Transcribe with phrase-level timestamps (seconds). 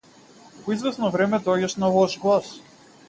[0.61, 2.51] По извесно време доаѓаш на лош глас.